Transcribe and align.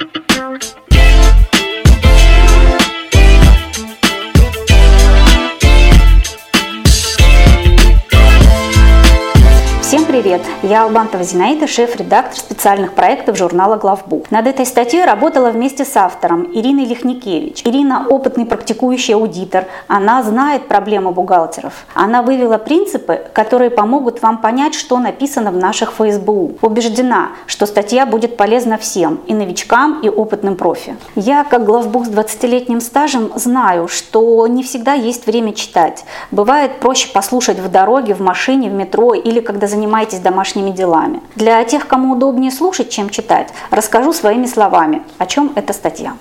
Bye. 0.00 0.06
Я 10.62 10.84
Албантова 10.84 11.24
Зинаида, 11.24 11.66
шеф-редактор 11.66 12.38
специальных 12.38 12.92
проектов 12.92 13.36
журнала 13.36 13.76
«Главбук». 13.76 14.30
Над 14.30 14.46
этой 14.46 14.64
статьей 14.64 15.04
работала 15.04 15.50
вместе 15.50 15.84
с 15.84 15.96
автором 15.96 16.44
Ириной 16.52 16.84
Лихникевич. 16.84 17.62
Ирина– 17.64 18.06
опытный 18.08 18.46
практикующий 18.46 19.14
аудитор, 19.14 19.64
она 19.88 20.22
знает 20.22 20.68
проблемы 20.68 21.10
бухгалтеров. 21.10 21.84
Она 21.94 22.22
вывела 22.22 22.58
принципы, 22.58 23.22
которые 23.32 23.70
помогут 23.70 24.22
вам 24.22 24.38
понять, 24.38 24.74
что 24.74 24.98
написано 24.98 25.50
в 25.50 25.56
наших 25.56 25.94
ФСБУ. 25.94 26.58
Убеждена, 26.62 27.30
что 27.46 27.66
статья 27.66 28.06
будет 28.06 28.36
полезна 28.36 28.78
всем, 28.78 29.18
и 29.26 29.34
новичкам, 29.34 30.00
и 30.00 30.08
опытным 30.08 30.54
профи. 30.54 30.96
Я, 31.16 31.42
как 31.42 31.64
главбук 31.64 32.06
с 32.06 32.08
20-летним 32.08 32.80
стажем, 32.80 33.32
знаю, 33.34 33.88
что 33.88 34.46
не 34.46 34.62
всегда 34.62 34.92
есть 34.94 35.26
время 35.26 35.54
читать. 35.54 36.04
Бывает 36.30 36.78
проще 36.78 37.08
послушать 37.12 37.58
в 37.58 37.68
дороге, 37.68 38.14
в 38.14 38.20
машине, 38.20 38.70
в 38.70 38.74
метро 38.74 39.12
или 39.14 39.40
когда 39.40 39.66
занимаетесь 39.66 39.82
занимаетесь 40.12 40.20
домашними 40.52 40.70
делами. 40.70 41.20
Для 41.36 41.64
тех, 41.64 41.86
кому 41.86 42.12
удобнее 42.12 42.50
слушать, 42.50 42.90
чем 42.90 43.10
читать, 43.10 43.48
расскажу 43.70 44.12
своими 44.12 44.46
словами, 44.46 45.02
о 45.18 45.26
чем 45.26 45.52
эта 45.54 45.72
статья. 45.72 46.14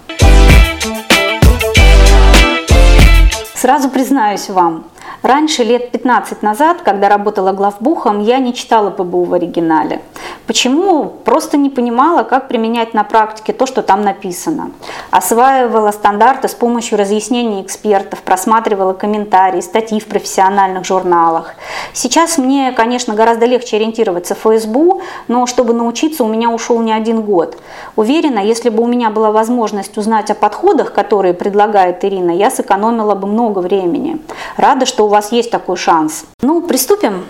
Сразу 3.55 3.89
признаюсь 3.89 4.49
вам, 4.49 4.85
раньше, 5.21 5.63
лет 5.63 5.91
15 5.91 6.43
назад, 6.43 6.81
когда 6.83 7.09
работала 7.09 7.51
главбухом, 7.51 8.19
я 8.19 8.39
не 8.39 8.53
читала 8.53 8.89
ПБУ 8.89 9.23
в 9.23 9.33
оригинале. 9.33 10.01
Почему? 10.47 11.05
Просто 11.05 11.57
не 11.57 11.69
понимала, 11.69 12.23
как 12.23 12.47
применять 12.47 12.93
на 12.93 13.03
практике 13.03 13.53
то, 13.53 13.65
что 13.65 13.81
там 13.81 14.01
написано. 14.01 14.71
Осваивала 15.11 15.91
стандарты 15.91 16.47
с 16.47 16.53
помощью 16.53 16.97
разъяснений 16.97 17.61
экспертов, 17.61 18.21
просматривала 18.21 18.93
комментарии, 18.93 19.61
статьи 19.61 19.99
в 19.99 20.07
профессиональных 20.07 20.85
журналах. 20.85 21.53
Сейчас 21.93 22.37
мне, 22.37 22.71
конечно, 22.71 23.15
гораздо 23.15 23.45
легче 23.45 23.77
ориентироваться 23.77 24.35
в 24.35 24.39
ФСБУ, 24.39 25.01
но 25.27 25.45
чтобы 25.45 25.73
научиться, 25.73 26.23
у 26.23 26.27
меня 26.27 26.49
ушел 26.49 26.81
не 26.81 26.91
один 26.91 27.21
год. 27.21 27.57
Уверена, 27.95 28.39
если 28.39 28.69
бы 28.69 28.83
у 28.83 28.87
меня 28.87 29.09
была 29.09 29.31
возможность 29.31 29.97
узнать 29.97 30.29
о 30.31 30.35
подходах, 30.35 30.93
которые 30.93 31.33
предлагает 31.33 32.03
Ирина, 32.03 32.31
я 32.31 32.49
сэкономила 32.49 33.15
бы 33.15 33.27
много 33.27 33.59
времени. 33.59 34.19
Рада, 34.57 34.85
что 34.85 35.07
вас 35.11 35.31
есть 35.31 35.51
такой 35.51 35.77
шанс. 35.77 36.25
Ну, 36.41 36.61
приступим. 36.61 37.25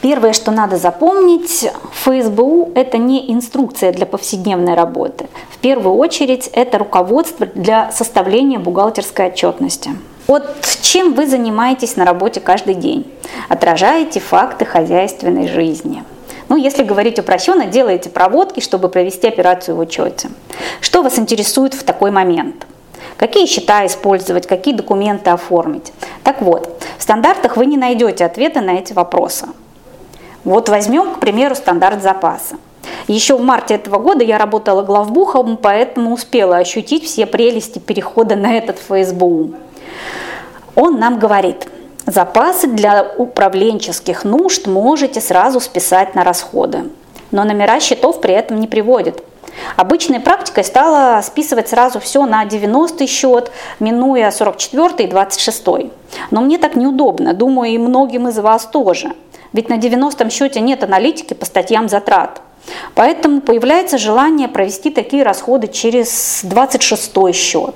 Первое, 0.00 0.32
что 0.32 0.52
надо 0.52 0.76
запомнить, 0.76 1.68
ФСБУ– 2.04 2.70
это 2.76 2.98
не 2.98 3.32
инструкция 3.32 3.92
для 3.92 4.06
повседневной 4.06 4.74
работы. 4.74 5.26
В 5.50 5.58
первую 5.58 5.96
очередь, 5.96 6.48
это 6.52 6.78
руководство 6.78 7.46
для 7.46 7.90
составления 7.90 8.60
бухгалтерской 8.60 9.26
отчетности. 9.26 9.90
Вот 10.28 10.44
чем 10.82 11.14
вы 11.14 11.26
занимаетесь 11.26 11.96
на 11.96 12.04
работе 12.04 12.38
каждый 12.40 12.74
день? 12.74 13.12
Отражаете 13.48 14.20
факты 14.20 14.64
хозяйственной 14.64 15.48
жизни. 15.48 16.04
Ну, 16.48 16.56
если 16.56 16.82
говорить 16.82 17.18
упрощенно, 17.18 17.66
делаете 17.66 18.08
проводки, 18.08 18.60
чтобы 18.60 18.88
провести 18.88 19.26
операцию 19.26 19.76
в 19.76 19.80
учете. 19.80 20.30
Что 20.80 21.02
вас 21.02 21.18
интересует 21.18 21.74
в 21.74 21.82
такой 21.82 22.10
момент? 22.10 22.66
Какие 23.18 23.46
счета 23.46 23.84
использовать, 23.84 24.46
какие 24.46 24.74
документы 24.74 25.30
оформить? 25.30 25.92
Так 26.22 26.40
вот, 26.40 26.80
в 26.96 27.02
стандартах 27.02 27.56
вы 27.56 27.66
не 27.66 27.76
найдете 27.76 28.24
ответа 28.24 28.60
на 28.60 28.70
эти 28.70 28.92
вопросы. 28.92 29.48
Вот 30.44 30.68
возьмем, 30.68 31.14
к 31.14 31.18
примеру, 31.18 31.56
стандарт 31.56 32.00
запаса. 32.00 32.56
Еще 33.08 33.36
в 33.36 33.42
марте 33.42 33.74
этого 33.74 33.98
года 33.98 34.22
я 34.22 34.38
работала 34.38 34.82
главбухом, 34.82 35.56
поэтому 35.56 36.14
успела 36.14 36.58
ощутить 36.58 37.04
все 37.04 37.26
прелести 37.26 37.80
перехода 37.80 38.36
на 38.36 38.56
этот 38.56 38.78
ФСБУ. 38.78 39.54
Он 40.76 41.00
нам 41.00 41.18
говорит, 41.18 41.66
запасы 42.06 42.68
для 42.68 43.02
управленческих 43.16 44.22
нужд 44.22 44.68
можете 44.68 45.20
сразу 45.20 45.58
списать 45.58 46.14
на 46.14 46.22
расходы, 46.22 46.84
но 47.32 47.42
номера 47.42 47.80
счетов 47.80 48.20
при 48.20 48.34
этом 48.34 48.60
не 48.60 48.68
приводит. 48.68 49.24
Обычной 49.76 50.20
практикой 50.20 50.64
стало 50.64 51.20
списывать 51.22 51.68
сразу 51.68 52.00
все 52.00 52.26
на 52.26 52.44
90 52.44 53.06
счет, 53.06 53.50
минуя 53.80 54.30
44 54.30 55.04
и 55.04 55.06
26. 55.06 55.64
Но 56.30 56.40
мне 56.40 56.58
так 56.58 56.76
неудобно, 56.76 57.34
думаю, 57.34 57.72
и 57.72 57.78
многим 57.78 58.28
из 58.28 58.38
вас 58.38 58.66
тоже– 58.66 59.12
ведь 59.52 59.68
на 59.68 59.78
90-м 59.78 60.30
счете 60.30 60.60
нет 60.60 60.84
аналитики 60.84 61.34
по 61.34 61.46
статьям 61.46 61.88
затрат. 61.88 62.42
Поэтому 62.94 63.40
появляется 63.40 63.96
желание 63.96 64.48
провести 64.48 64.90
такие 64.90 65.22
расходы 65.22 65.68
через 65.68 66.40
26 66.42 67.34
счет. 67.34 67.74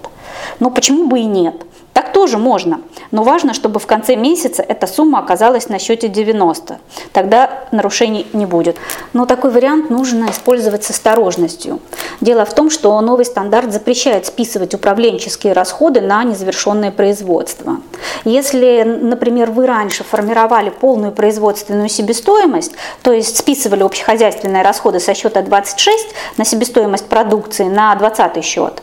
Но 0.60 0.70
почему 0.70 1.06
бы 1.06 1.20
и 1.20 1.24
нет? 1.24 1.54
Так 1.92 2.12
тоже 2.12 2.38
можно, 2.38 2.80
но 3.10 3.22
важно, 3.22 3.52
чтобы 3.52 3.78
в 3.78 3.86
конце 3.86 4.16
месяца 4.16 4.62
эта 4.62 4.86
сумма 4.86 5.18
оказалась 5.18 5.68
на 5.68 5.78
счете 5.78 6.08
90. 6.08 6.78
Тогда 7.12 7.64
нарушений 7.70 8.26
не 8.32 8.46
будет. 8.46 8.78
Но 9.12 9.26
такой 9.26 9.50
вариант 9.50 9.90
нужно 9.90 10.30
использовать 10.30 10.84
с 10.84 10.90
осторожностью. 10.90 11.80
Дело 12.22 12.46
в 12.46 12.54
том, 12.54 12.70
что 12.70 12.98
новый 13.00 13.26
стандарт 13.26 13.72
запрещает 13.72 14.24
списывать 14.24 14.74
управленческие 14.74 15.52
расходы 15.52 16.00
на 16.00 16.24
незавершенное 16.24 16.92
производство. 16.92 17.76
Если, 18.24 18.84
например, 18.84 19.50
вы 19.50 19.66
раньше 19.66 20.02
формировали 20.02 20.70
полную 20.70 21.12
производственную 21.12 21.90
себестоимость, 21.90 22.72
то 23.02 23.12
есть 23.12 23.36
списывали 23.36 23.82
общехозяйственные 23.82 24.62
расходы 24.62 24.98
со 24.98 25.12
счета 25.12 25.42
26 25.42 26.06
на 26.38 26.44
себестоимость 26.46 27.06
продукции 27.06 27.64
на 27.64 27.94
20 27.94 28.42
счет, 28.42 28.82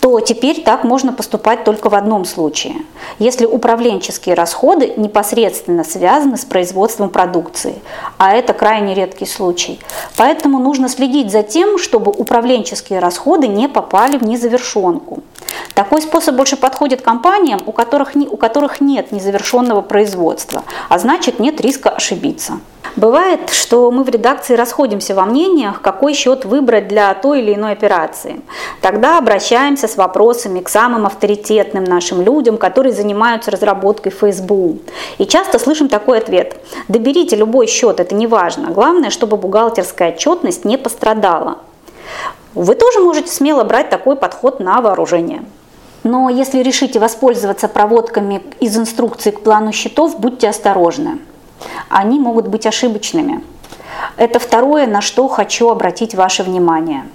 то 0.00 0.20
теперь 0.20 0.62
так 0.62 0.84
можно 0.84 1.12
поступать 1.12 1.64
только 1.64 1.88
в 1.88 1.94
одном 1.94 2.26
случае 2.26 2.49
случае, 2.50 2.74
если 3.18 3.46
управленческие 3.46 4.34
расходы 4.34 4.94
непосредственно 4.96 5.84
связаны 5.84 6.36
с 6.36 6.44
производством 6.44 7.08
продукции, 7.08 7.76
а 8.18 8.32
это 8.32 8.52
крайне 8.52 8.94
редкий 8.94 9.26
случай. 9.26 9.78
Поэтому 10.16 10.58
нужно 10.58 10.88
следить 10.88 11.30
за 11.30 11.42
тем, 11.42 11.78
чтобы 11.78 12.10
управленческие 12.10 12.98
расходы 12.98 13.46
не 13.46 13.68
попали 13.68 14.18
в 14.18 14.24
незавершенку. 14.24 15.22
Такой 15.74 16.02
способ 16.02 16.34
больше 16.34 16.56
подходит 16.56 17.02
компаниям, 17.02 17.60
у 17.66 17.72
которых, 17.72 18.14
не, 18.14 18.26
у 18.26 18.36
которых 18.36 18.80
нет 18.80 19.12
незавершенного 19.12 19.80
производства, 19.82 20.64
а 20.88 20.98
значит 20.98 21.38
нет 21.38 21.60
риска 21.60 21.90
ошибиться. 21.90 22.60
Бывает, 22.96 23.50
что 23.50 23.90
мы 23.92 24.02
в 24.02 24.08
редакции 24.08 24.54
расходимся 24.54 25.14
во 25.14 25.24
мнениях, 25.24 25.80
какой 25.80 26.12
счет 26.12 26.44
выбрать 26.44 26.88
для 26.88 27.14
той 27.14 27.40
или 27.40 27.54
иной 27.54 27.72
операции. 27.72 28.40
Тогда 28.80 29.18
обращаемся 29.18 29.86
с 29.86 29.96
вопросами 29.96 30.60
к 30.60 30.68
самым 30.68 31.06
авторитетным 31.06 31.84
нашим 31.84 32.20
людям, 32.20 32.58
которые 32.58 32.92
занимаются 32.92 33.52
разработкой 33.52 34.10
ФСБУ. 34.12 34.78
И 35.18 35.26
часто 35.26 35.58
слышим 35.58 35.88
такой 35.88 36.18
ответ. 36.18 36.56
Доберите 36.88 37.36
любой 37.36 37.68
счет, 37.68 38.00
это 38.00 38.14
не 38.14 38.26
важно. 38.26 38.70
Главное, 38.70 39.10
чтобы 39.10 39.36
бухгалтерская 39.36 40.12
отчетность 40.12 40.64
не 40.64 40.76
пострадала. 40.76 41.58
Вы 42.54 42.74
тоже 42.74 42.98
можете 42.98 43.30
смело 43.30 43.62
брать 43.62 43.88
такой 43.88 44.16
подход 44.16 44.58
на 44.58 44.80
вооружение. 44.80 45.44
Но 46.02 46.28
если 46.28 46.62
решите 46.62 46.98
воспользоваться 46.98 47.68
проводками 47.68 48.42
из 48.60 48.76
инструкции 48.76 49.30
к 49.30 49.40
плану 49.40 49.72
счетов, 49.72 50.18
будьте 50.18 50.48
осторожны 50.48 51.18
они 51.88 52.18
могут 52.20 52.48
быть 52.48 52.66
ошибочными. 52.66 53.42
Это 54.16 54.38
второе, 54.38 54.86
на 54.86 55.00
что 55.00 55.28
хочу 55.28 55.68
обратить 55.68 56.14
ваше 56.14 56.42
внимание. 56.42 57.06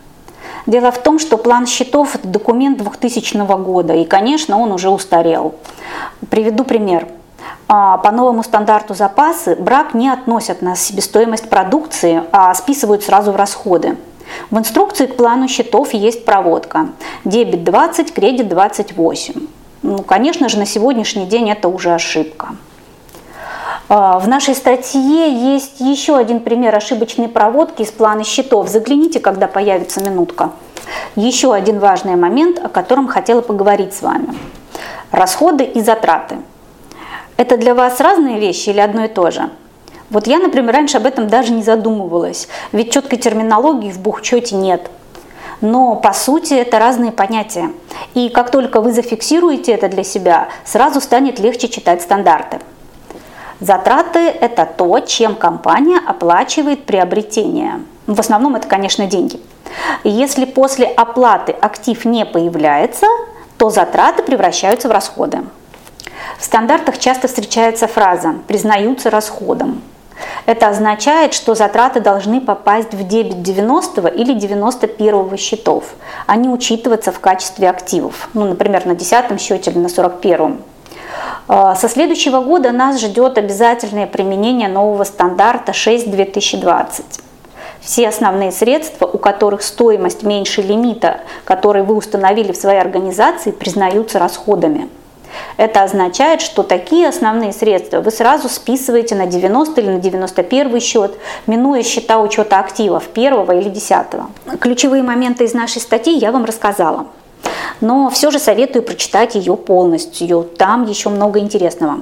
Дело 0.67 0.91
в 0.91 0.97
том, 0.97 1.19
что 1.19 1.37
план 1.37 1.67
счетов– 1.67 2.15
это 2.15 2.27
документ 2.27 2.77
2000 2.77 3.45
года, 3.63 3.93
и, 3.93 4.03
конечно, 4.03 4.59
он 4.59 4.71
уже 4.71 4.89
устарел. 4.89 5.55
Приведу 6.29 6.63
пример. 6.63 7.07
А, 7.67 7.97
по 7.97 8.11
новому 8.11 8.43
стандарту 8.43 8.93
запасы 8.93 9.55
брак 9.55 9.93
не 9.93 10.09
относят 10.09 10.61
на 10.61 10.75
себестоимость 10.75 11.49
продукции, 11.49 12.23
а 12.31 12.53
списывают 12.53 13.03
сразу 13.03 13.31
в 13.31 13.35
расходы. 13.35 13.97
В 14.51 14.57
инструкции 14.57 15.05
к 15.05 15.15
плану 15.15 15.47
счетов 15.47 15.93
есть 15.93 16.25
проводка. 16.25 16.89
Дебет 17.23 17.63
20, 17.63 18.13
кредит 18.13 18.47
28. 18.47 19.33
Ну, 19.83 19.97
конечно 19.99 20.49
же, 20.49 20.57
на 20.57 20.65
сегодняшний 20.65 21.25
день 21.25 21.49
это 21.49 21.67
уже 21.67 21.93
ошибка. 21.93 22.55
А, 23.87 24.19
в 24.19 24.27
нашей 24.27 24.55
статье 24.55 25.31
есть 25.31 25.79
еще 25.79 26.17
один 26.17 26.39
пример 26.39 26.75
ошибочной 26.75 27.27
проводки 27.27 27.83
из 27.83 27.91
плана 27.91 28.23
счетов. 28.23 28.67
Загляните, 28.69 29.19
когда 29.19 29.47
появится 29.47 30.01
минутка. 30.01 30.51
Еще 31.15 31.53
один 31.53 31.79
важный 31.79 32.15
момент, 32.15 32.59
о 32.63 32.69
котором 32.69 33.07
хотела 33.07 33.41
поговорить 33.41 33.93
с 33.93 34.01
вами. 34.01 34.29
Расходы 35.11 35.63
и 35.63 35.81
затраты. 35.81 36.37
Это 37.37 37.57
для 37.57 37.75
вас 37.75 37.99
разные 37.99 38.39
вещи 38.39 38.69
или 38.69 38.79
одно 38.79 39.05
и 39.05 39.07
то 39.07 39.29
же? 39.29 39.49
Вот 40.09 40.27
я, 40.27 40.39
например, 40.39 40.73
раньше 40.73 40.97
об 40.97 41.05
этом 41.05 41.27
даже 41.27 41.51
не 41.51 41.63
задумывалась, 41.63 42.47
ведь 42.71 42.91
четкой 42.91 43.17
терминологии 43.17 43.91
в 43.91 43.99
бухчете 43.99 44.55
нет. 44.55 44.89
Но 45.61 45.95
по 45.95 46.13
сути 46.13 46.53
это 46.53 46.79
разные 46.79 47.11
понятия. 47.11 47.71
И 48.13 48.29
как 48.29 48.51
только 48.51 48.81
вы 48.81 48.91
зафиксируете 48.91 49.71
это 49.71 49.87
для 49.87 50.03
себя, 50.03 50.49
сразу 50.63 51.01
станет 51.01 51.39
легче 51.39 51.69
читать 51.69 52.01
стандарты. 52.01 52.59
Затраты– 53.59 54.19
это 54.41 54.65
то, 54.65 54.99
чем 54.99 55.35
компания 55.35 55.99
оплачивает 56.05 56.85
приобретение. 56.85 57.79
В 58.05 58.19
основном 58.19 58.55
это, 58.55 58.67
конечно, 58.67 59.07
деньги. 59.07 59.39
Если 60.03 60.45
после 60.45 60.85
оплаты 60.85 61.53
актив 61.53 62.03
не 62.05 62.25
появляется, 62.25 63.07
то 63.57 63.69
затраты 63.69 64.23
превращаются 64.23 64.89
в 64.89 64.91
расходы. 64.91 65.39
В 66.37 66.43
стандартах 66.43 66.99
часто 66.99 67.27
встречается 67.27 67.87
фраза 67.87 68.35
«признаются 68.47 69.09
расходом». 69.09 69.81
Это 70.45 70.69
означает, 70.69 71.33
что 71.33 71.55
затраты 71.55 71.99
должны 71.99 72.39
попасть 72.39 72.93
в 72.93 73.07
дебет 73.07 73.41
90 73.41 74.07
или 74.07 74.33
91 74.33 75.37
счетов, 75.37 75.95
а 76.27 76.35
не 76.35 76.49
учитываться 76.49 77.11
в 77.11 77.19
качестве 77.19 77.69
активов, 77.69 78.29
ну, 78.33 78.45
например, 78.45 78.85
на 78.85 78.95
10 78.95 79.41
счете 79.41 79.71
или 79.71 79.79
на 79.79 79.89
41. 79.89 80.59
А, 81.47 81.75
со 81.75 81.89
следующего 81.89 82.41
года 82.41 82.71
нас 82.71 82.99
ждет 82.99 83.37
обязательное 83.37 84.07
применение 84.07 84.67
нового 84.67 85.03
стандарта 85.03 85.71
6-2020. 85.71 87.03
Все 87.81 88.07
основные 88.07 88.51
средства, 88.51 89.05
у 89.05 89.17
которых 89.17 89.61
стоимость 89.61 90.23
меньше 90.23 90.61
лимита, 90.61 91.21
который 91.43 91.83
вы 91.83 91.95
установили 91.95 92.51
в 92.51 92.57
своей 92.57 92.79
организации, 92.79 93.51
признаются 93.51 94.17
расходами. 94.17 94.89
Это 95.57 95.83
означает, 95.83 96.41
что 96.41 96.63
такие 96.63 97.07
основные 97.07 97.53
средства 97.53 98.01
вы 98.01 98.11
сразу 98.11 98.49
списываете 98.49 99.15
на 99.15 99.25
90 99.25 99.81
или 99.81 99.89
на 99.89 99.99
91 99.99 100.79
счет, 100.79 101.17
минуя 101.47 101.83
счета 101.83 102.19
учета 102.19 102.59
активов 102.59 103.07
первого 103.07 103.53
или 103.53 103.69
десятого. 103.69 104.27
Ключевые 104.59 105.03
моменты 105.03 105.45
из 105.45 105.53
нашей 105.53 105.81
статьи 105.81 106.17
я 106.17 106.31
вам 106.31 106.45
рассказала. 106.45 107.07
Но 107.81 108.09
все 108.09 108.31
же 108.31 108.39
советую 108.39 108.83
прочитать 108.83 109.35
ее 109.35 109.55
полностью. 109.55 110.43
Там 110.43 110.85
еще 110.87 111.09
много 111.09 111.39
интересного. 111.39 112.01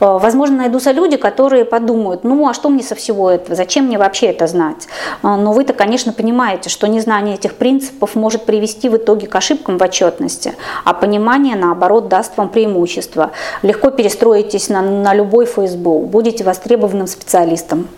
Э, 0.00 0.18
возможно, 0.20 0.58
найдутся 0.58 0.92
люди, 0.92 1.16
которые 1.16 1.64
подумают, 1.64 2.24
ну 2.24 2.48
а 2.48 2.54
что 2.54 2.68
мне 2.68 2.82
со 2.82 2.94
всего 2.94 3.30
этого, 3.30 3.54
зачем 3.54 3.86
мне 3.86 3.98
вообще 3.98 4.26
это 4.26 4.46
знать? 4.46 4.88
Э, 5.22 5.36
но 5.36 5.52
вы-то, 5.52 5.72
конечно, 5.72 6.12
понимаете, 6.12 6.70
что 6.70 6.86
незнание 6.86 7.34
этих 7.34 7.56
принципов 7.56 8.14
может 8.14 8.44
привести 8.44 8.88
в 8.88 8.96
итоге 8.96 9.26
к 9.26 9.34
ошибкам 9.34 9.78
в 9.78 9.82
отчетности, 9.82 10.54
а 10.84 10.94
понимание, 10.94 11.56
наоборот, 11.56 12.08
даст 12.08 12.36
вам 12.36 12.48
преимущество. 12.48 13.30
Легко 13.62 13.90
перестроитесь 13.90 14.68
на, 14.68 14.82
на 14.82 15.14
любой 15.14 15.46
ФСБУ, 15.46 16.00
будете 16.00 16.44
востребованным 16.44 17.06
специалистом. 17.06 17.88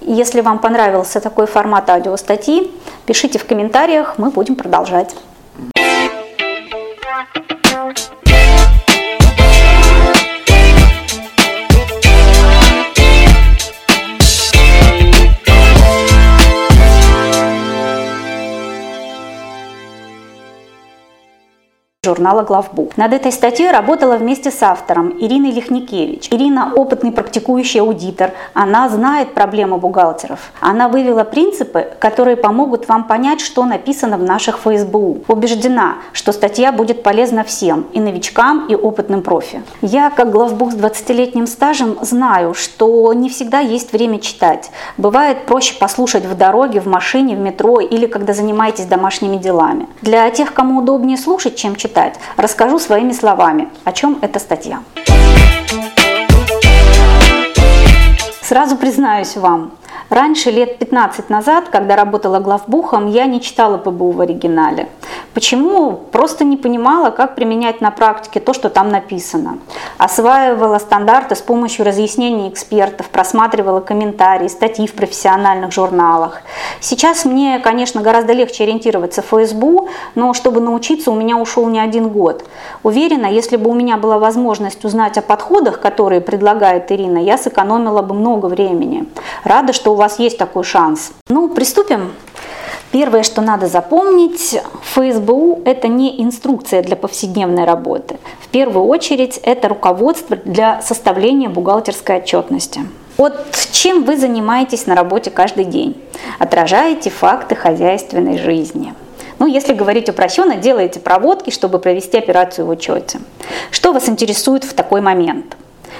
Если 0.00 0.40
вам 0.40 0.58
понравился 0.58 1.20
такой 1.20 1.46
формат 1.46 1.90
аудиостатьи, 1.90 2.70
пишите 3.04 3.38
в 3.38 3.44
комментариях, 3.44 4.14
мы 4.16 4.30
будем 4.30 4.56
продолжать. 4.56 5.14
Журнала 22.08 22.42
«Главбух». 22.42 22.96
Над 22.96 23.12
этой 23.12 23.30
статьей 23.32 23.70
работала 23.70 24.16
вместе 24.16 24.50
с 24.50 24.62
автором 24.62 25.10
Ириной 25.20 25.50
Лихникевич. 25.50 26.28
Ирина– 26.30 26.72
опытный 26.74 27.12
практикующий 27.12 27.80
аудитор, 27.80 28.30
она 28.54 28.88
знает 28.88 29.34
проблемы 29.34 29.76
бухгалтеров. 29.76 30.40
Она 30.60 30.88
вывела 30.88 31.24
принципы, 31.24 31.86
которые 31.98 32.36
помогут 32.36 32.88
вам 32.88 33.04
понять, 33.04 33.40
что 33.42 33.64
написано 33.66 34.16
в 34.16 34.22
наших 34.22 34.58
ФСБУ. 34.60 35.24
Убеждена, 35.28 35.96
что 36.12 36.32
статья 36.32 36.72
будет 36.72 37.02
полезна 37.02 37.44
всем, 37.44 37.86
и 37.92 38.00
новичкам, 38.00 38.66
и 38.68 38.74
опытным 38.74 39.20
профи. 39.22 39.62
Я, 39.82 40.08
как 40.08 40.30
главбух 40.30 40.72
с 40.72 40.76
20-летним 40.76 41.46
стажем, 41.46 41.98
знаю, 42.00 42.54
что 42.54 43.12
не 43.12 43.28
всегда 43.28 43.60
есть 43.60 43.92
время 43.92 44.18
читать. 44.18 44.70
Бывает 44.96 45.44
проще 45.44 45.74
послушать 45.78 46.24
в 46.24 46.34
дороге, 46.36 46.80
в 46.80 46.86
машине, 46.86 47.36
в 47.36 47.40
метро 47.40 47.80
или 47.80 48.06
когда 48.06 48.32
занимаетесь 48.32 48.86
домашними 48.86 49.36
делами. 49.36 49.86
Для 50.00 50.30
тех, 50.30 50.54
кому 50.54 50.78
удобнее 50.78 51.18
слушать, 51.18 51.56
чем 51.56 51.76
читать, 51.76 51.97
читать, 51.98 52.14
расскажу 52.36 52.78
своими 52.78 53.12
словами, 53.12 53.68
о 53.84 53.92
чем 53.92 54.18
эта 54.22 54.38
статья. 54.38 54.82
Сразу 58.42 58.76
признаюсь 58.76 59.36
вам, 59.36 59.72
раньше, 60.08 60.50
лет 60.50 60.78
15 60.78 61.28
назад, 61.28 61.68
когда 61.70 61.96
работала 61.96 62.38
главбухом, 62.38 63.08
я 63.08 63.26
не 63.26 63.40
читала 63.40 63.78
ПБУ 63.78 64.12
в 64.12 64.20
оригинале. 64.20 64.88
Почему? 65.38 65.92
Просто 65.92 66.44
не 66.44 66.56
понимала, 66.56 67.10
как 67.10 67.36
применять 67.36 67.80
на 67.80 67.92
практике 67.92 68.40
то, 68.40 68.52
что 68.52 68.70
там 68.70 68.88
написано. 68.88 69.58
Осваивала 69.96 70.78
стандарты 70.80 71.36
с 71.36 71.40
помощью 71.40 71.84
разъяснений 71.84 72.48
экспертов, 72.48 73.08
просматривала 73.08 73.78
комментарии, 73.78 74.48
статьи 74.48 74.88
в 74.88 74.94
профессиональных 74.94 75.70
журналах. 75.70 76.40
Сейчас 76.80 77.24
мне, 77.24 77.60
конечно, 77.60 78.02
гораздо 78.02 78.32
легче 78.32 78.64
ориентироваться 78.64 79.22
в 79.22 79.26
ФСБУ, 79.26 79.88
но 80.16 80.34
чтобы 80.34 80.60
научиться, 80.60 81.12
у 81.12 81.14
меня 81.14 81.36
ушел 81.36 81.68
не 81.68 81.78
один 81.78 82.08
год. 82.08 82.44
Уверена, 82.82 83.26
если 83.26 83.56
бы 83.56 83.70
у 83.70 83.74
меня 83.74 83.96
была 83.96 84.18
возможность 84.18 84.84
узнать 84.84 85.18
о 85.18 85.22
подходах, 85.22 85.78
которые 85.78 86.20
предлагает 86.20 86.90
Ирина, 86.90 87.18
я 87.18 87.38
сэкономила 87.38 88.02
бы 88.02 88.12
много 88.12 88.46
времени. 88.46 89.08
Рада, 89.44 89.72
что 89.72 89.92
у 89.92 89.94
вас 89.94 90.18
есть 90.18 90.36
такой 90.36 90.64
шанс. 90.64 91.12
Ну, 91.28 91.48
приступим. 91.48 92.10
Первое, 92.90 93.22
что 93.22 93.42
надо 93.42 93.66
запомнить, 93.66 94.58
ФСБУ– 94.94 95.60
это 95.66 95.88
не 95.88 96.22
инструкция 96.22 96.82
для 96.82 96.96
повседневной 96.96 97.64
работы. 97.64 98.16
В 98.40 98.48
первую 98.48 98.86
очередь, 98.86 99.38
это 99.42 99.68
руководство 99.68 100.36
для 100.36 100.80
составления 100.80 101.50
бухгалтерской 101.50 102.16
отчетности. 102.16 102.80
Вот 103.18 103.34
чем 103.72 104.04
вы 104.04 104.16
занимаетесь 104.16 104.86
на 104.86 104.94
работе 104.94 105.30
каждый 105.30 105.64
день? 105.64 106.00
Отражаете 106.38 107.10
факты 107.10 107.56
хозяйственной 107.56 108.38
жизни. 108.38 108.94
Ну, 109.38 109.46
если 109.46 109.74
говорить 109.74 110.08
упрощенно, 110.08 110.56
делаете 110.56 110.98
проводки, 110.98 111.50
чтобы 111.50 111.78
провести 111.78 112.16
операцию 112.16 112.66
в 112.66 112.70
учете. 112.70 113.20
Что 113.70 113.92
вас 113.92 114.08
интересует 114.08 114.64
в 114.64 114.72
такой 114.72 115.00
момент? 115.00 115.56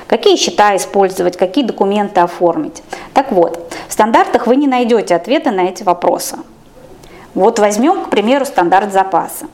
Какие 0.07 0.37
счета 0.37 0.75
использовать, 0.75 1.37
какие 1.37 1.65
документы 1.65 2.21
оформить? 2.21 2.83
Так 3.13 3.31
вот, 3.31 3.73
в 3.89 3.93
стандартах 3.93 4.47
вы 4.47 4.57
не 4.57 4.67
найдете 4.67 5.15
ответа 5.15 5.51
на 5.51 5.63
эти 5.63 5.83
вопросы. 5.83 6.39
Вот 7.39 7.61
возьмем, 7.61 8.03
к 8.03 8.11
примеру, 8.11 8.45
стандарт 8.45 8.93
запаса. 8.93 9.47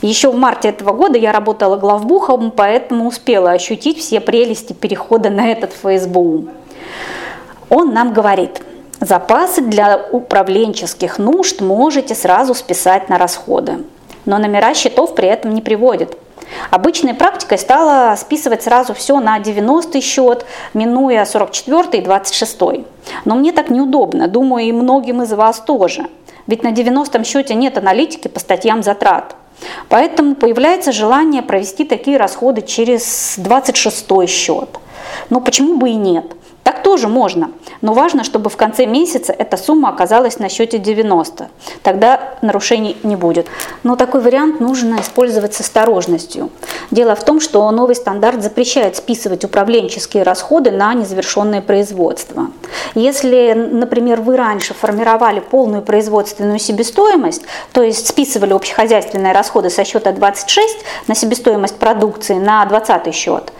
Еще 0.00 0.30
в 0.30 0.36
марте 0.36 0.68
этого 0.68 0.92
года 0.92 1.18
я 1.18 1.32
работала 1.32 1.76
главбухом, 1.76 2.52
поэтому 2.52 3.08
успела 3.08 3.50
ощутить 3.50 3.98
все 3.98 4.20
прелести 4.20 4.74
перехода 4.74 5.28
на 5.28 5.48
этот 5.48 5.72
ФСБУ. 5.72 6.46
Он 7.68 7.92
нам 7.92 8.12
говорит, 8.12 8.62
запасы 9.00 9.60
для 9.60 10.06
управленческих 10.12 11.18
нужд 11.18 11.60
можете 11.60 12.14
сразу 12.14 12.54
списать 12.54 13.08
на 13.08 13.18
расходы, 13.18 13.78
но 14.24 14.38
номера 14.38 14.72
счетов 14.72 15.16
при 15.16 15.26
этом 15.26 15.52
не 15.52 15.62
приводит. 15.62 16.16
Обычной 16.70 17.14
практикой 17.14 17.58
стало 17.58 18.14
списывать 18.14 18.62
сразу 18.62 18.94
все 18.94 19.18
на 19.18 19.40
90 19.40 20.00
счет, 20.00 20.46
минуя 20.74 21.24
44 21.24 22.00
и 22.00 22.02
26. 22.02 22.60
Но 23.24 23.34
мне 23.34 23.50
так 23.50 23.68
неудобно, 23.68 24.28
думаю, 24.28 24.66
и 24.66 24.70
многим 24.70 25.22
из 25.22 25.32
вас 25.32 25.58
тоже– 25.58 26.06
ведь 26.46 26.62
на 26.62 26.72
90-м 26.72 27.24
счете 27.24 27.54
нет 27.54 27.78
аналитики 27.78 28.28
по 28.28 28.40
статьям 28.40 28.82
затрат. 28.82 29.36
Поэтому 29.88 30.34
появляется 30.34 30.92
желание 30.92 31.42
провести 31.42 31.84
такие 31.84 32.16
расходы 32.16 32.62
через 32.62 33.34
26 33.36 34.28
счет. 34.28 34.68
Но 35.30 35.40
почему 35.40 35.76
бы 35.76 35.90
и 35.90 35.94
нет? 35.94 36.24
Тоже 36.92 37.08
можно, 37.08 37.52
но 37.80 37.94
важно, 37.94 38.22
чтобы 38.22 38.50
в 38.50 38.56
конце 38.58 38.84
месяца 38.84 39.32
эта 39.32 39.56
сумма 39.56 39.88
оказалась 39.88 40.38
на 40.38 40.50
счете 40.50 40.76
90. 40.76 41.48
Тогда 41.82 42.34
нарушений 42.42 42.98
не 43.02 43.16
будет. 43.16 43.46
Но 43.82 43.96
такой 43.96 44.20
вариант 44.20 44.60
нужно 44.60 45.00
использовать 45.00 45.54
с 45.54 45.60
осторожностью. 45.60 46.50
Дело 46.90 47.16
в 47.16 47.24
том, 47.24 47.40
что 47.40 47.70
новый 47.70 47.94
стандарт 47.94 48.42
запрещает 48.42 48.96
списывать 48.96 49.42
управленческие 49.42 50.22
расходы 50.22 50.70
на 50.70 50.92
незавершенное 50.92 51.62
производство. 51.62 52.48
Если, 52.94 53.54
например, 53.54 54.20
вы 54.20 54.36
раньше 54.36 54.74
формировали 54.74 55.40
полную 55.40 55.82
производственную 55.82 56.58
себестоимость, 56.58 57.40
то 57.72 57.82
есть 57.82 58.06
списывали 58.06 58.52
общехозяйственные 58.52 59.32
расходы 59.32 59.70
со 59.70 59.84
счета 59.84 60.12
26 60.12 60.76
на 61.06 61.14
себестоимость 61.14 61.78
продукции 61.78 62.34
на 62.34 62.66
20 62.66 63.14
счет, 63.14 63.50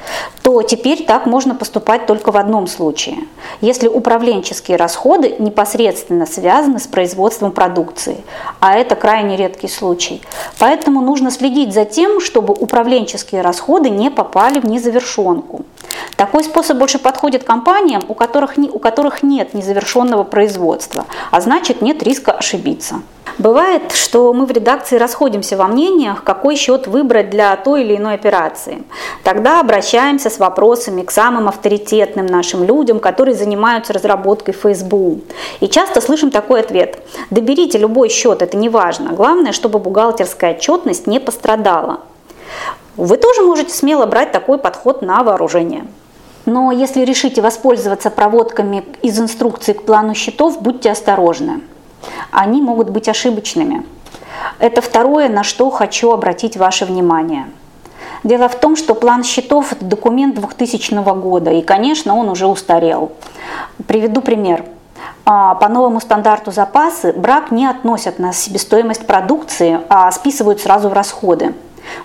то 0.43 0.61
теперь 0.61 1.07
так 1.07 1.25
можно 1.25 1.55
поступать 1.55 2.05
только 2.05 2.31
в 2.31 2.37
одном 2.37 2.67
случае 2.67 3.22
случае, 3.23 3.29
если 3.61 3.89
управленческие 3.89 4.77
расходы 4.77 5.37
непосредственно 5.39 6.27
связаны 6.27 6.79
с 6.79 6.87
производством 6.87 7.53
продукции, 7.53 8.23
а 8.61 8.75
это 8.75 8.97
крайне 8.97 9.37
редкий 9.37 9.69
случай. 9.69 10.23
Поэтому 10.59 11.01
нужно 11.01 11.31
следить 11.31 11.73
за 11.73 11.85
тем, 11.85 12.21
чтобы 12.21 12.55
управленческие 12.55 13.43
расходы 13.43 13.91
не 13.91 14.11
попали 14.11 14.61
в 14.61 14.67
незавершенку. 14.67 15.65
Такой 16.17 16.45
способ 16.45 16.79
больше 16.79 16.99
подходит 16.99 17.45
компаниям, 17.45 18.03
у 18.09 18.15
которых, 18.15 18.57
у 18.57 18.79
которых 18.79 19.23
нет 19.23 19.55
незавершенного 19.55 20.25
производства, 20.25 21.05
а 21.31 21.41
значит 21.41 21.83
нет 21.83 22.03
риска 22.03 22.33
ошибиться. 22.33 23.03
Бывает, 23.39 23.93
что 23.93 24.33
мы 24.33 24.45
в 24.45 24.51
редакции 24.51 24.97
расходимся 24.97 25.57
во 25.57 25.67
мнениях, 25.67 26.23
какой 26.23 26.57
счет 26.57 26.87
выбрать 26.87 27.31
для 27.31 27.57
той 27.57 27.83
или 27.83 27.97
иной 27.97 28.15
операции. 28.15 28.83
Тогда 29.25 29.61
обращаемся 29.61 30.29
с 30.29 30.39
вопросами 30.39 31.03
к 31.03 31.11
самым 31.11 31.49
авторитетным 31.49 32.27
нашим 32.27 32.63
людям, 32.63 33.01
которые 33.01 33.35
занимаются 33.35 33.93
разработкой 33.93 34.55
ФСБУ. 34.55 35.21
И 35.61 35.69
часто 35.69 36.01
слышим 36.01 36.31
такой 36.31 36.61
ответ. 36.61 36.99
Доберите 37.31 37.79
любой 37.79 38.11
счет, 38.11 38.43
это 38.43 38.57
не 38.57 38.69
важно. 38.69 39.13
Главное, 39.13 39.53
чтобы 39.53 39.79
бухгалтерская 39.79 40.55
отчетность 40.55 41.07
не 41.07 41.19
пострадала. 41.19 42.01
Вы 42.97 43.17
тоже 43.17 43.43
можете 43.43 43.73
смело 43.73 44.05
брать 44.05 44.33
такой 44.33 44.59
подход 44.59 45.01
на 45.01 45.23
вооружение. 45.23 45.87
Но 46.45 46.71
если 46.71 47.03
решите 47.03 47.41
воспользоваться 47.41 48.11
проводками 48.11 48.85
из 49.01 49.19
инструкции 49.19 49.73
к 49.73 49.85
плану 49.85 50.15
счетов, 50.15 50.61
будьте 50.61 50.91
осторожны. 50.91 51.61
Они 52.31 52.63
могут 52.63 52.91
быть 52.91 53.09
ошибочными. 53.09 53.85
Это 54.59 54.81
второе, 54.81 55.29
на 55.29 55.43
что 55.43 55.71
хочу 55.71 56.13
обратить 56.13 56.57
ваше 56.57 56.85
внимание. 56.85 57.47
Дело 58.25 58.49
в 58.49 58.55
том, 58.55 58.77
что 58.77 58.95
план 58.95 59.25
счетов– 59.25 59.73
это 59.73 59.85
документ 59.85 60.37
2000 60.37 60.95
года, 61.21 61.51
и, 61.51 61.63
конечно, 61.63 62.17
он 62.17 62.29
уже 62.29 62.47
устарел. 62.47 63.13
Приведу 63.87 64.21
пример. 64.21 64.65
А, 65.25 65.55
по 65.55 65.69
новому 65.69 66.01
стандарту 66.01 66.53
запасы 66.53 67.13
брак 67.13 67.51
не 67.51 67.67
относят 67.67 68.19
на 68.19 68.33
себестоимость 68.33 69.07
продукции, 69.07 69.81
а 69.89 70.11
списывают 70.13 70.61
сразу 70.61 70.89
в 70.89 70.93
расходы. 70.93 71.55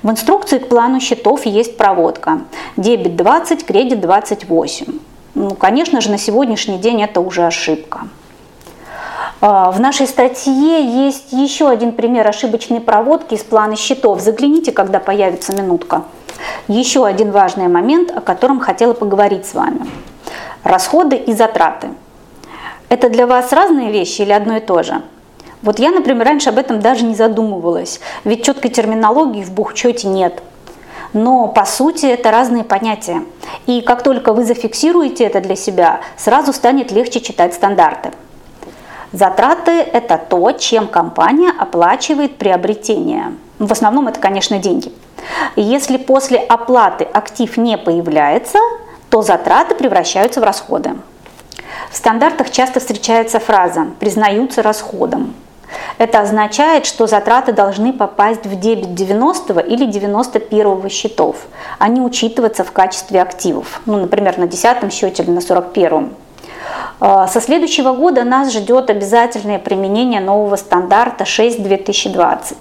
В 0.02 0.10
инструкции 0.10 0.58
к 0.58 0.70
плану 0.70 1.00
счетов 1.00 1.46
есть 1.46 1.78
проводка. 1.78 2.42
Дебет 2.78 3.16
20, 3.16 3.66
кредит 3.66 4.02
28. 4.02 5.00
Ну, 5.36 5.52
конечно 5.52 6.02
же, 6.02 6.10
на 6.10 6.18
сегодняшний 6.18 6.80
день 6.80 7.02
это 7.04 7.22
уже 7.22 7.46
ошибка. 7.46 8.08
А, 9.40 9.72
в 9.72 9.80
нашей 9.80 10.08
статье 10.08 10.84
есть 10.84 11.32
еще 11.32 11.70
один 11.70 11.92
пример 11.92 12.28
ошибочной 12.28 12.82
проводки 12.82 13.36
из 13.36 13.44
плана 13.44 13.76
счетов. 13.76 14.20
Загляните, 14.22 14.72
когда 14.72 15.00
появится 15.00 15.54
минутка. 15.54 16.04
Еще 16.68 17.06
один 17.06 17.32
важный 17.32 17.68
момент, 17.68 18.12
о 18.16 18.22
котором 18.22 18.60
хотела 18.60 18.94
поговорить 18.94 19.46
с 19.46 19.54
вами. 19.54 19.82
Расходы 20.64 21.16
и 21.16 21.34
затраты. 21.34 21.90
Это 22.90 23.10
для 23.10 23.28
вас 23.28 23.52
разные 23.52 23.92
вещи 23.92 24.22
или 24.22 24.32
одно 24.32 24.58
и 24.58 24.60
то 24.60 24.82
же? 24.82 25.02
Вот 25.62 25.80
я, 25.80 25.92
например, 25.92 26.26
раньше 26.26 26.50
об 26.50 26.58
этом 26.58 26.80
даже 26.80 27.04
не 27.04 27.16
задумывалась, 27.16 28.00
ведь 28.24 28.46
четкой 28.46 28.72
терминологии 28.72 29.44
в 29.44 29.52
бухчете 29.52 30.08
нет. 30.08 30.42
Но 31.14 31.48
по 31.48 31.66
сути 31.66 32.06
это 32.06 32.32
разные 32.32 32.64
понятия. 32.64 33.24
И 33.66 33.82
как 33.82 34.04
только 34.04 34.34
вы 34.34 34.44
зафиксируете 34.44 35.26
это 35.26 35.42
для 35.42 35.56
себя, 35.56 36.02
сразу 36.16 36.54
станет 36.54 36.92
легче 36.92 37.22
читать 37.22 37.54
стандарты. 37.54 38.12
Затраты– 39.14 39.72
это 39.94 40.18
то, 40.18 40.52
чем 40.52 40.88
компания 40.88 41.52
оплачивает 41.58 42.38
приобретение. 42.38 43.34
В 43.58 43.72
основном 43.72 44.08
это, 44.08 44.20
конечно, 44.20 44.60
деньги. 44.60 44.92
Если 45.56 45.98
после 45.98 46.38
оплаты 46.38 47.06
актив 47.06 47.56
не 47.58 47.78
появляется, 47.78 48.60
то 49.10 49.22
затраты 49.22 49.76
превращаются 49.76 50.42
в 50.42 50.44
расходы. 50.44 50.96
В 51.90 51.96
стандартах 51.96 52.52
часто 52.52 52.80
встречается 52.80 53.40
фраза 53.40 53.88
«признаются 54.00 54.62
расходом». 54.62 55.34
Это 55.98 56.22
означает, 56.22 56.86
что 56.86 57.08
затраты 57.08 57.52
должны 57.52 57.92
попасть 57.92 58.46
в 58.46 58.60
дебет 58.60 58.94
90 58.94 59.60
или 59.62 59.86
91 59.86 60.90
счетов, 60.90 61.48
а 61.80 61.88
не 61.88 62.02
учитываться 62.02 62.64
в 62.64 62.72
качестве 62.72 63.22
активов, 63.22 63.82
ну, 63.86 63.98
например, 63.98 64.38
на 64.38 64.48
10 64.48 64.94
счете 64.94 65.24
или 65.24 65.32
на 65.32 65.42
41. 65.42 65.94
А, 65.96 66.27
со 67.00 67.42
следующего 67.42 67.94
года 67.94 68.24
нас 68.24 68.52
ждет 68.52 68.90
обязательное 68.90 69.60
применение 69.60 70.20
нового 70.20 70.56
стандарта 70.56 71.24
6-2020. 71.24 72.56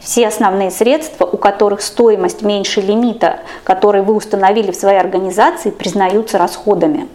Все 0.00 0.28
основные 0.28 0.70
средства, 0.70 1.24
у 1.24 1.38
которых 1.38 1.80
стоимость 1.80 2.42
меньше 2.42 2.82
лимита, 2.82 3.40
который 3.64 4.02
вы 4.02 4.14
установили 4.14 4.70
в 4.70 4.76
своей 4.76 4.98
организации, 4.98 5.70
признаются 5.70 6.36
расходами. 6.36 7.08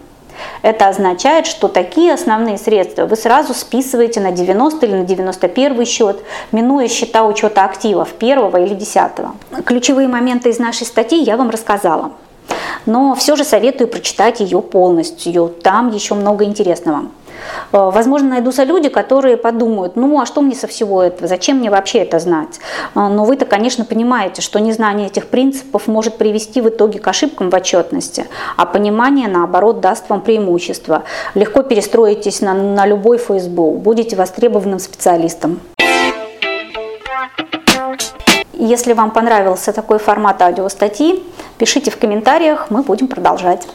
Это 0.62 0.88
означает, 0.88 1.46
что 1.46 1.68
такие 1.68 2.12
основные 2.12 2.58
средства 2.58 3.06
вы 3.06 3.14
сразу 3.14 3.54
списываете 3.54 4.20
на 4.20 4.32
90 4.32 4.86
или 4.86 4.94
на 4.94 5.04
91 5.04 5.84
счет, 5.84 6.20
минуя 6.50 6.88
счета 6.88 7.24
учета 7.26 7.64
активов 7.64 8.12
первого 8.14 8.56
или 8.56 8.74
десятого. 8.74 9.34
Ключевые 9.64 10.08
моменты 10.08 10.48
из 10.48 10.58
нашей 10.58 10.86
статьи 10.86 11.22
я 11.22 11.36
вам 11.36 11.50
рассказала. 11.50 12.12
Но 12.86 13.14
все 13.14 13.36
же 13.36 13.44
советую 13.44 13.88
прочитать 13.88 14.40
ее 14.40 14.60
полностью. 14.62 15.48
Там 15.62 15.90
еще 15.92 16.14
много 16.14 16.44
интересного. 16.44 17.06
Э, 17.72 17.90
возможно, 17.92 18.30
найдутся 18.30 18.64
люди, 18.64 18.88
которые 18.88 19.36
подумают, 19.36 19.96
ну 19.96 20.20
а 20.20 20.26
что 20.26 20.40
мне 20.40 20.54
со 20.54 20.66
всего 20.66 21.02
этого, 21.02 21.28
зачем 21.28 21.58
мне 21.58 21.70
вообще 21.70 21.98
это 21.98 22.18
знать? 22.18 22.60
Э, 22.94 23.08
но 23.08 23.24
вы-то, 23.24 23.44
конечно, 23.44 23.84
понимаете, 23.84 24.42
что 24.42 24.58
незнание 24.58 25.08
этих 25.08 25.28
принципов 25.28 25.86
может 25.86 26.16
привести 26.18 26.60
в 26.60 26.68
итоге 26.68 26.98
к 26.98 27.08
ошибкам 27.08 27.50
в 27.50 27.54
отчетности, 27.54 28.26
а 28.56 28.66
понимание, 28.66 29.28
наоборот, 29.28 29.80
даст 29.80 30.08
вам 30.08 30.20
преимущество. 30.20 31.04
Легко 31.34 31.62
перестроитесь 31.62 32.40
на, 32.40 32.54
на 32.54 32.86
любой 32.86 33.18
ФСБУ, 33.18 33.72
будете 33.72 34.16
востребованным 34.16 34.78
специалистом. 34.78 35.60
Если 38.52 38.92
вам 38.92 39.10
понравился 39.10 39.72
такой 39.72 39.98
формат 39.98 40.42
аудиостатьи, 40.42 41.22
пишите 41.60 41.90
в 41.90 41.98
комментариях, 41.98 42.70
мы 42.70 42.82
будем 42.82 43.06
продолжать. 43.06 43.68